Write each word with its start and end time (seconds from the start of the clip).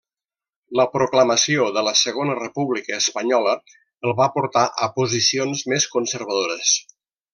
La 0.77 0.85
proclamació 0.93 1.67
de 1.75 1.83
la 1.87 1.93
Segona 1.99 2.37
República 2.39 2.97
Espanyola 3.01 3.53
el 4.09 4.17
va 4.23 4.29
portar 4.39 4.65
a 4.87 4.91
posicions 4.97 5.63
més 5.75 5.87
conservadores. 5.99 6.73